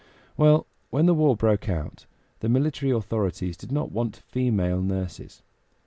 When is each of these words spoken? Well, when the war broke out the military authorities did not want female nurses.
Well, 0.35 0.65
when 0.89 1.05
the 1.05 1.13
war 1.13 1.37
broke 1.37 1.69
out 1.69 2.07
the 2.39 2.49
military 2.49 2.89
authorities 2.91 3.55
did 3.55 3.71
not 3.71 3.91
want 3.91 4.15
female 4.27 4.81
nurses. 4.81 5.43